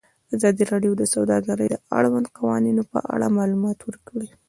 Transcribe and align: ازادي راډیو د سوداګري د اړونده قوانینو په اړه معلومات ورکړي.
ازادي 0.35 0.63
راډیو 0.71 0.93
د 0.97 1.03
سوداګري 1.13 1.65
د 1.69 1.75
اړونده 1.97 2.29
قوانینو 2.37 2.83
په 2.91 2.99
اړه 3.13 3.27
معلومات 3.37 3.79
ورکړي. 3.83 4.29